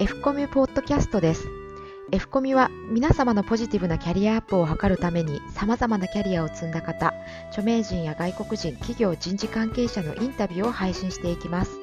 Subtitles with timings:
[0.00, 1.46] F コミュポッドキャストです。
[2.10, 7.14] F コミは皆様のポジティブなキャリアアップを図るために様々なキャリアを積んだ方、
[7.50, 11.78] 著名人や外国人、企業人事関係者のインタビューを配信していきます。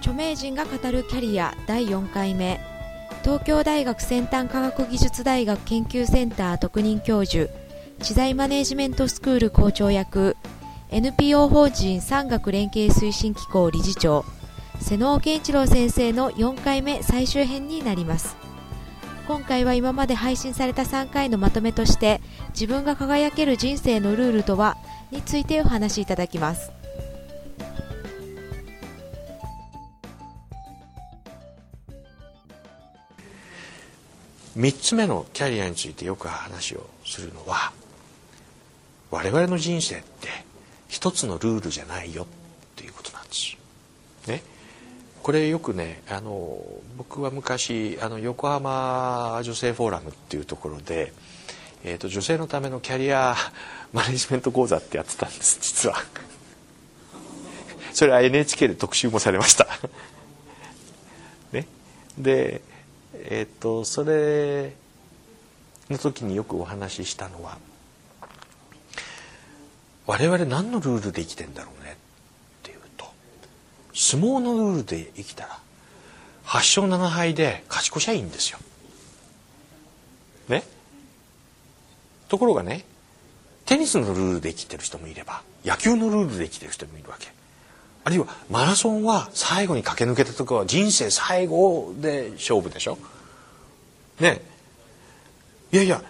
[0.00, 2.60] 著名人が語るキャリア第4回目
[3.22, 7.50] 東京大学先端科学技術大学研究センター特任教授
[8.02, 10.36] 知財マネジメントスクール校長役
[10.90, 14.24] NPO 法人産学連携推進機構理事長
[14.80, 18.36] 瀬能健一郎先生の4回目最終編になります。
[19.26, 24.78] 今回は今まで配信された3回のまとめとして自分が輝ける人生のルールとは
[25.10, 26.72] についてお話しいただきます。
[34.56, 37.72] 3つ目のキャリアについてよく話をするのは
[39.10, 40.28] 我々の人生って
[40.88, 42.26] 一つのルールじゃないよっ
[42.74, 43.56] ていうことなんです。
[44.26, 44.42] ね、
[45.28, 46.58] これよくねあの
[46.96, 51.12] 僕は昔あの横浜女性フォーラムっていうところで、
[51.84, 53.36] えーと、女性のためのキャリア
[53.92, 55.96] マネジメント講座ってやってたんです実は。
[57.92, 59.68] それは NHK で特集もされました。
[61.52, 61.66] ね、
[62.16, 62.62] で
[63.12, 64.72] えっ、ー、とそれ
[65.90, 67.58] の時によくお話ししたのは
[70.06, 71.97] 我々何のルールで生きてんだろうね
[74.10, 75.58] 相撲のルールで生きたら
[76.46, 78.58] 8勝7敗で勝ち越しゃいいんですよ。
[80.48, 80.62] ね？
[82.28, 82.84] ところがね
[83.66, 87.28] テニスのルールで生きてる人もいれば野球のルールで生きてる人もいるわけ。
[88.04, 92.96] あるいはマラソンは最後に駆け抜けたとこは人生最後で勝負でしょ？
[94.20, 94.40] ね？
[95.70, 96.02] いやいや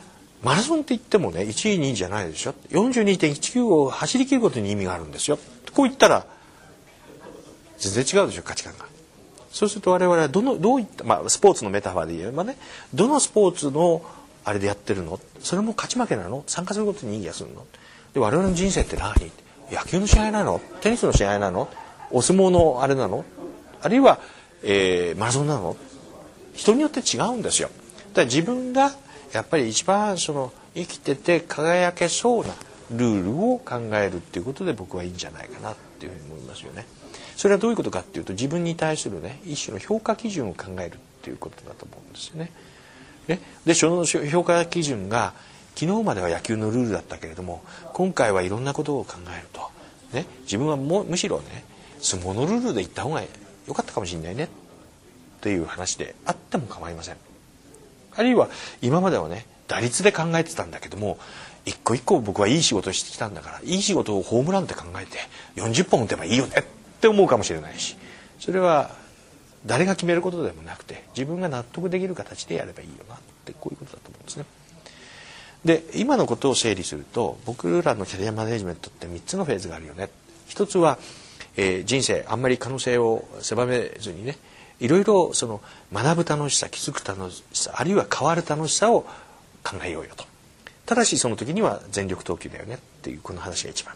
[0.44, 5.38] マラソンって言ってもね1位2位じゃないでしょ？42.195を走りきることに意味があるんですよ
[5.74, 6.26] こう言ったら
[7.78, 8.86] 全然違うでしょ価値観が。
[9.50, 12.56] そうすると我々はどのどういった、まあ、スポーツのメタファーで言えばね
[12.92, 14.02] どのスポーツの
[14.44, 15.18] あれでやってるの？
[15.40, 16.44] それも勝ち負けなの？
[16.46, 17.66] 参加することに意義がするの？
[18.14, 19.14] で我々の人生って何？
[19.70, 20.60] 野球の試合なの？
[20.80, 21.68] テニスの試合なの？
[22.10, 23.24] お相撲のあれなの？
[23.82, 24.18] あるいは、
[24.62, 25.76] えー、マラソンなの？
[26.54, 27.68] 人によって違うんですよ。
[27.68, 28.92] だから自分が
[29.32, 32.54] やっぱり一番その生きてて輝けそうな
[32.90, 36.86] ルールを考えるっていうことで僕はいいんじゃないかなっていうふうに思いますよね。
[37.36, 42.50] それはどういうことかっていうと自分に対するね一種の評価基準を考えるっていうことだと思うんですよね。
[43.28, 43.40] ね？
[43.64, 45.34] でその評価基準が
[45.74, 47.62] 昨日までは野球のルールだったけれども
[47.92, 49.60] 今回はいろんなことを考えると、
[50.12, 51.64] ね、自分はもむしろね
[52.00, 53.22] 相撲のルールで行った方が
[53.66, 54.48] 良かったかもしれないねっ
[55.40, 57.16] ていう話であっても構いません。
[58.16, 58.48] あるいは
[58.82, 61.18] 今まではね打率で考えてたんだけども
[61.64, 65.18] 一個一個僕はいい仕事してきたんだからいい仕事をホームランって考えて
[65.56, 66.64] 40本打てばいいよねっ
[67.00, 67.96] て思うかもしれないし
[68.40, 68.90] それは
[69.66, 74.44] 誰が決めることでもなくて自分が納得できる形でやればいいよなってこういうことだと思うんですね。
[75.64, 80.08] で今のことを整理すると僕らのキャリアマネジメントって3つのフェーズがあるよね。
[80.46, 80.98] 一つは、
[81.56, 84.38] えー、人生あんまり可能性を狭めずにね
[84.80, 85.60] いろいろその
[85.92, 89.04] 学ぶ楽しさ気づく楽しさあるいは変わる楽しさを
[89.62, 90.24] 考えようよと。
[90.86, 93.94] ただしその時には全力投球だよねっていうこの話が1番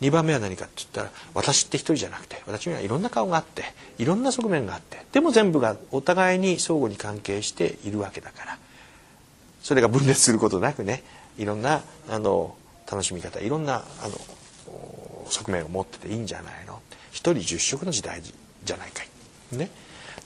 [0.00, 0.08] 目。
[0.08, 3.62] 2番目は何かって言ったら私って一人じゃなくて私にはいろんな顔があって
[3.98, 8.58] いろんな側面があってでも全部がお互いに相互に関係しているわけだから。
[9.62, 11.02] それが分裂することなくね
[11.38, 12.54] いろんなあの
[12.90, 14.20] 楽しみ方いろんなあの
[15.30, 16.80] 側面を持ってていいんじゃないの。
[17.10, 19.56] 一人十色の時代じゃないかい。
[19.56, 19.70] ね。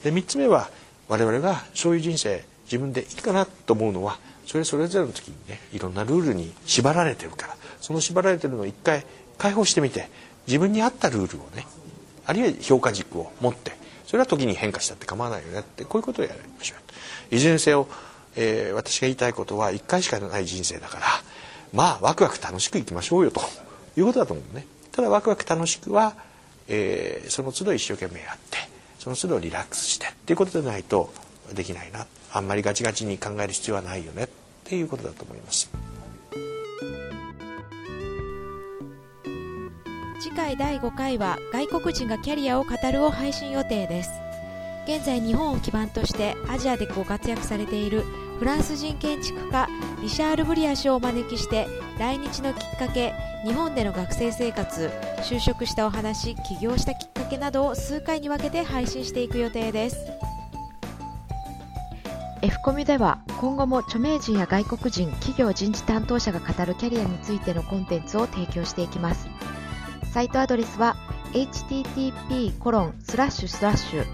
[0.03, 0.71] で3つ目は
[1.09, 7.59] 我々がそういう人生自分でいいかなと思うのはそれそれぞれの時にねいろんなルールに縛られてるから。
[7.81, 9.05] その縛られてるのを一回
[9.39, 10.09] 解放してみて
[10.47, 11.67] 自分に合ったルールをね
[12.27, 13.73] あるいは評価軸を持って
[14.07, 16.75] それは時に変化したって構わないよねってこういうことをやりましょ
[17.31, 17.35] う。
[17.35, 17.89] いずれにせよ、
[18.37, 21.07] えー、私が言いたいことは一回しかない人生だから
[21.73, 23.41] まあワクワク楽しくいきましょうよと。
[23.97, 24.65] いうことだと思うね。
[24.93, 26.15] ただワクワク楽しくは、
[26.69, 28.59] えー、その都度一生懸命やって
[28.99, 31.13] その都度リラックスしてっていうことでないと
[31.55, 32.07] できないな。
[32.33, 34.25] あんまりガチガチに考える必要はないよね。
[34.25, 34.29] っ
[34.65, 35.71] ていうことだと思います。
[40.21, 44.11] 次回第5回は外国人がキャリアを語るを配信予定です。
[44.89, 48.05] 現在日本を基盤としてアジアでご活躍されている
[48.39, 49.69] フランス人建築家
[50.01, 51.67] リシャール・ブリア氏をお招きして
[51.99, 53.13] 来日のきっかけ
[53.45, 60.18] 日本での学生生活就職したお話起業したきっかけなどを数回に分けて配信していく予定です。
[62.41, 69.29] F コミュでは今後も著名人や外国人企業人事担当者が語るキャリアについてのコンテンツを提供していきます。
[70.13, 70.97] サイトアドレスは
[71.33, 74.07] http コロンスラッシュスラッシュ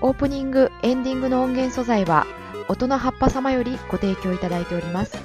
[0.00, 2.28] オープニング、エンディングの音源素材は
[2.68, 5.18] 音の葉っぱ様よりご提供いただいております。